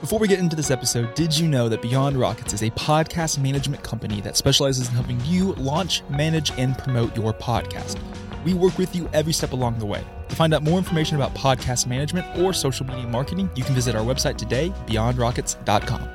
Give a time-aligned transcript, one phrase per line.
[0.00, 3.38] Before we get into this episode, did you know that Beyond Rockets is a podcast
[3.38, 8.00] management company that specializes in helping you launch, manage, and promote your podcast?
[8.44, 10.04] We work with you every step along the way.
[10.28, 13.94] To find out more information about podcast management or social media marketing, you can visit
[13.94, 16.08] our website today, beyondrockets.com.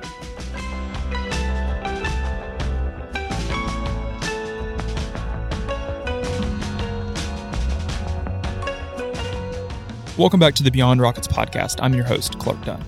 [10.18, 11.78] Welcome back to the Beyond Rockets podcast.
[11.80, 12.84] I'm your host, Clark Dunn.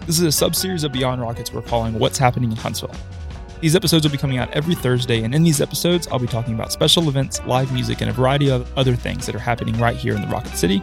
[0.00, 2.94] This is a sub series of Beyond Rockets we're calling What's Happening in Huntsville.
[3.62, 6.52] These episodes will be coming out every Thursday, and in these episodes, I'll be talking
[6.52, 9.96] about special events, live music, and a variety of other things that are happening right
[9.96, 10.82] here in the Rocket City.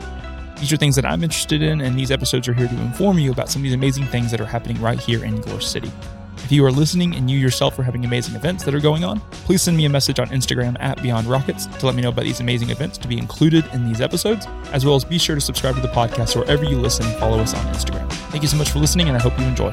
[0.59, 3.31] These are things that I'm interested in, and these episodes are here to inform you
[3.31, 5.91] about some of these amazing things that are happening right here in your city.
[6.37, 9.19] If you are listening and you yourself are having amazing events that are going on,
[9.45, 12.23] please send me a message on Instagram at Beyond Rockets to let me know about
[12.23, 15.41] these amazing events to be included in these episodes, as well as be sure to
[15.41, 18.11] subscribe to the podcast wherever you listen follow us on Instagram.
[18.31, 19.71] Thank you so much for listening, and I hope you enjoy.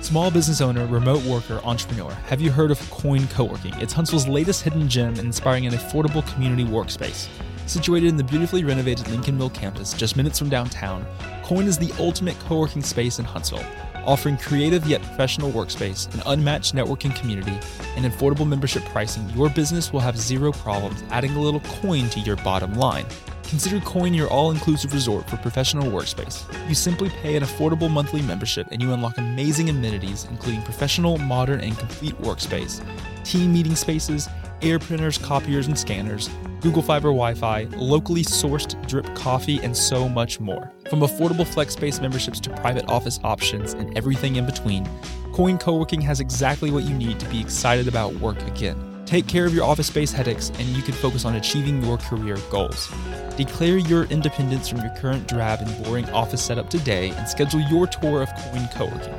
[0.00, 2.10] Small business owner, remote worker, entrepreneur.
[2.10, 3.74] Have you heard of Coin Co-working?
[3.78, 7.28] It's Huntsville's latest hidden gem, inspiring an affordable community workspace.
[7.70, 11.06] Situated in the beautifully renovated Lincoln Mill campus, just minutes from downtown,
[11.44, 13.64] Coin is the ultimate co-working space in Huntsville,
[14.04, 17.56] offering creative yet professional workspace, an unmatched networking community,
[17.94, 19.30] and affordable membership pricing.
[19.30, 23.06] Your business will have zero problems adding a little coin to your bottom line.
[23.50, 26.44] Consider Coin your all inclusive resort for professional workspace.
[26.68, 31.60] You simply pay an affordable monthly membership and you unlock amazing amenities, including professional, modern,
[31.60, 32.80] and complete workspace,
[33.24, 34.28] team meeting spaces,
[34.62, 40.08] air printers, copiers, and scanners, Google Fiber Wi Fi, locally sourced drip coffee, and so
[40.08, 40.70] much more.
[40.88, 44.88] From affordable flex space memberships to private office options and everything in between,
[45.32, 48.89] Coin Co working has exactly what you need to be excited about work again.
[49.10, 52.36] Take care of your office space headaches and you can focus on achieving your career
[52.48, 52.88] goals.
[53.36, 57.88] Declare your independence from your current drab and boring office setup today and schedule your
[57.88, 59.12] tour of Coin Co-working.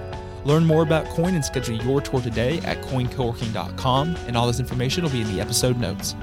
[0.45, 5.03] Learn more about Coin and schedule your tour today at coincoworking.com, and all this information
[5.03, 6.16] will be in the episode notes.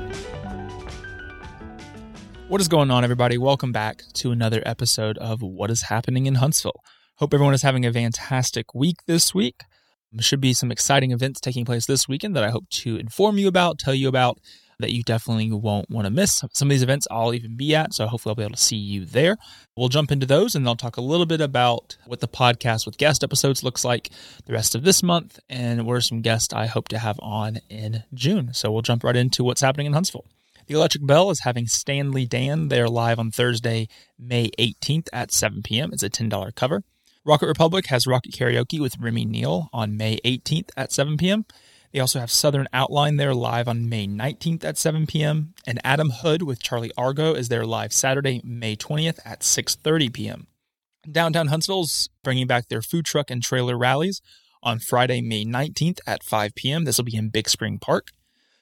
[2.48, 3.36] What is going on, everybody?
[3.36, 6.82] Welcome back to another episode of What is Happening in Huntsville.
[7.16, 9.64] Hope everyone is having a fantastic week this week.
[10.20, 13.46] Should be some exciting events taking place this weekend that I hope to inform you
[13.46, 14.38] about, tell you about,
[14.80, 16.42] that you definitely won't want to miss.
[16.52, 18.76] Some of these events I'll even be at, so hopefully I'll be able to see
[18.76, 19.36] you there.
[19.76, 22.96] We'll jump into those and I'll talk a little bit about what the podcast with
[22.96, 24.10] guest episodes looks like
[24.46, 27.58] the rest of this month and what are some guests I hope to have on
[27.68, 28.54] in June.
[28.54, 30.26] So we'll jump right into what's happening in Huntsville.
[30.68, 32.68] The Electric Bell is having Stanley Dan.
[32.68, 35.90] They're live on Thursday, May 18th at 7 p.m.
[35.92, 36.82] It's a $10 cover.
[37.24, 41.44] Rocket Republic has Rocket Karaoke with Remy Neal on May 18th at 7 p.m.
[41.92, 45.54] They also have Southern Outline there live on May 19th at 7 p.m.
[45.66, 50.46] And Adam Hood with Charlie Argo is there live Saturday, May 20th at 6:30 p.m.
[51.10, 54.20] Downtown Huntsville's bringing back their food truck and trailer rallies
[54.62, 56.84] on Friday, May 19th at 5 p.m.
[56.84, 58.08] This will be in Big Spring Park.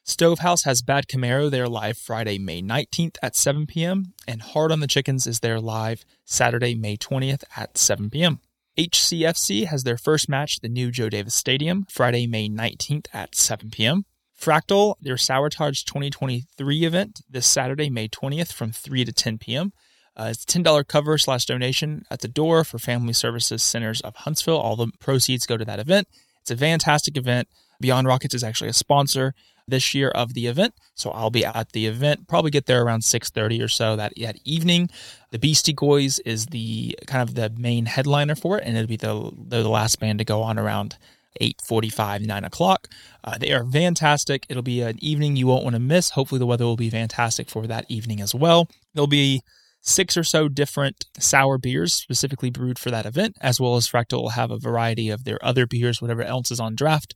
[0.05, 4.13] Stovehouse has Bad Camaro there live Friday, May 19th at 7 p.m.
[4.29, 8.41] And Hard on the Chickens is there live Saturday, May 20th at 7 p.m.
[8.79, 13.35] HCFC has their first match at the new Joe Davis Stadium Friday, May 19th at
[13.35, 14.05] 7 p.m.
[14.39, 19.73] Fractal, their Sourtage 2023 event this Saturday, May 20th from 3 to 10 p.m.
[20.15, 24.15] Uh, it's a $10 cover slash donation at the door for Family Services Centers of
[24.15, 24.59] Huntsville.
[24.59, 26.07] All the proceeds go to that event.
[26.43, 27.49] It's a fantastic event.
[27.81, 29.35] Beyond Rockets is actually a sponsor
[29.69, 30.75] this year of the event.
[30.95, 34.39] So I'll be at the event, probably get there around 6:30 or so that, that
[34.45, 34.91] evening.
[35.31, 38.97] The Beastie Boys is the kind of the main headliner for it, and it'll be
[38.97, 40.97] the the last band to go on around
[41.41, 42.89] 8:45, 9 o'clock.
[43.25, 44.47] Uh, they are fantastic.
[44.49, 46.11] It'll be an evening you won't want to miss.
[46.11, 48.69] Hopefully the weather will be fantastic for that evening as well.
[48.95, 49.43] There'll be
[49.83, 54.23] six or so different sour beers specifically brewed for that event, as well as Fractal
[54.23, 57.15] will have a variety of their other beers, whatever else is on draft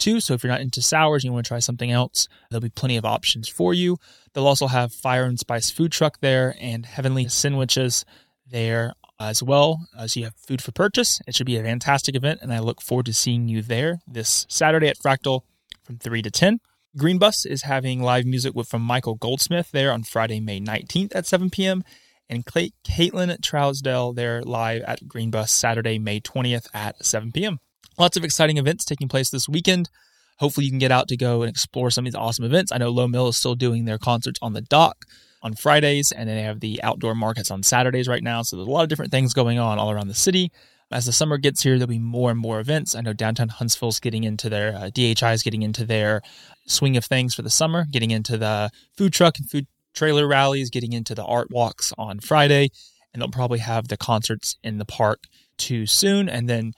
[0.00, 0.20] too.
[0.20, 2.70] So if you're not into sours and you want to try something else, there'll be
[2.70, 3.98] plenty of options for you.
[4.32, 8.04] They'll also have Fire and Spice food truck there and Heavenly Sandwiches
[8.50, 9.86] there as well.
[9.96, 12.58] Uh, as you have food for purchase, it should be a fantastic event, and I
[12.58, 15.42] look forward to seeing you there this Saturday at Fractal
[15.84, 16.58] from 3 to 10.
[16.96, 21.14] Green Bus is having live music with, from Michael Goldsmith there on Friday, May 19th
[21.14, 21.84] at 7 p.m.
[22.28, 27.60] And Caitlin Trousdale there live at Green Bus Saturday, May 20th at 7 p.m.
[28.00, 29.90] Lots of exciting events taking place this weekend.
[30.38, 32.72] Hopefully, you can get out to go and explore some of these awesome events.
[32.72, 35.04] I know Lowe Mill is still doing their concerts on the dock
[35.42, 38.40] on Fridays, and then they have the outdoor markets on Saturdays right now.
[38.40, 40.50] So there's a lot of different things going on all around the city.
[40.90, 42.94] As the summer gets here, there'll be more and more events.
[42.94, 46.22] I know downtown Huntsville's getting into their uh, DHI is getting into their
[46.66, 50.70] swing of things for the summer, getting into the food truck and food trailer rallies,
[50.70, 52.70] getting into the art walks on Friday,
[53.12, 55.24] and they'll probably have the concerts in the park
[55.58, 56.30] too soon.
[56.30, 56.72] And then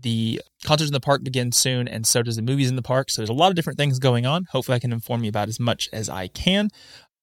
[0.00, 3.10] the concerts in the park begin soon, and so does the movies in the park.
[3.10, 4.46] So there's a lot of different things going on.
[4.50, 6.68] Hopefully, I can inform you about as much as I can.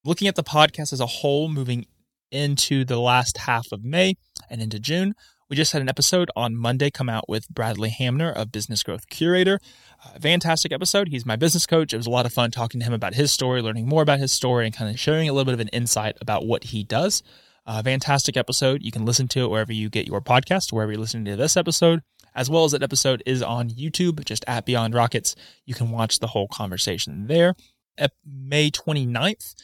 [0.04, 1.86] Looking at the podcast as a whole, moving
[2.32, 4.16] into the last half of May
[4.50, 5.14] and into June,
[5.50, 9.08] we just had an episode on Monday come out with Bradley Hamner of Business Growth
[9.10, 9.60] Curator.
[10.04, 11.10] Uh, fantastic episode.
[11.10, 11.94] He's my business coach.
[11.94, 14.20] It was a lot of fun talking to him about his story, learning more about
[14.20, 16.84] his story, and kind of sharing a little bit of an insight about what he
[16.84, 17.22] does.
[17.68, 18.84] Uh, fantastic episode.
[18.84, 21.58] You can listen to it wherever you get your podcast, wherever you're listening to this
[21.58, 22.02] episode,
[22.36, 25.36] as well as that episode is on YouTube, just at Beyond Rockets.
[25.66, 27.56] You can watch the whole conversation there.
[27.98, 29.56] At May 29th,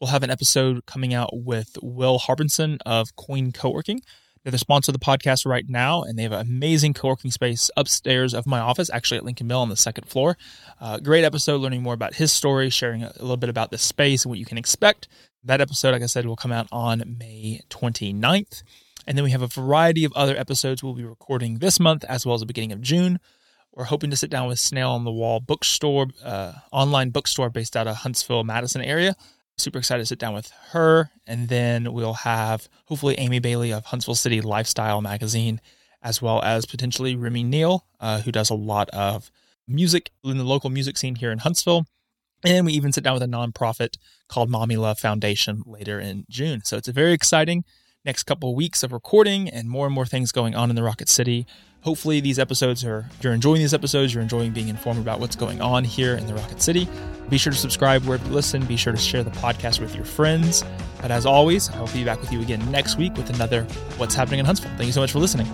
[0.00, 4.02] we'll have an episode coming out with Will Harbinson of Coin Co-working.
[4.44, 7.70] They're the sponsor of the podcast right now, and they have an amazing co-working space
[7.76, 10.36] upstairs of my office, actually at Lincoln Mill on the second floor.
[10.80, 14.24] Uh, great episode, learning more about his story, sharing a little bit about the space
[14.24, 15.08] and what you can expect.
[15.44, 18.62] That episode, like I said, will come out on May 29th.
[19.06, 22.26] And then we have a variety of other episodes we'll be recording this month as
[22.26, 23.18] well as the beginning of June.
[23.72, 27.76] We're hoping to sit down with Snail on the Wall Bookstore, uh, online bookstore based
[27.76, 29.14] out of Huntsville, Madison area.
[29.56, 31.10] Super excited to sit down with her.
[31.26, 35.60] And then we'll have hopefully Amy Bailey of Huntsville City Lifestyle Magazine,
[36.02, 39.30] as well as potentially Remy Neal, uh, who does a lot of
[39.66, 41.86] music in the local music scene here in Huntsville.
[42.44, 43.96] And we even sit down with a nonprofit
[44.28, 46.62] called Mommy Love Foundation later in June.
[46.64, 47.64] So it's a very exciting
[48.04, 50.82] next couple of weeks of recording and more and more things going on in the
[50.82, 51.46] Rocket City.
[51.82, 55.60] Hopefully, these episodes are, you're enjoying these episodes, you're enjoying being informed about what's going
[55.60, 56.88] on here in the Rocket City.
[57.28, 58.64] Be sure to subscribe wherever you listen.
[58.64, 60.64] Be sure to share the podcast with your friends.
[61.00, 63.62] But as always, I will be back with you again next week with another
[63.96, 64.70] What's Happening in Huntsville.
[64.70, 65.46] Thank you so much for listening.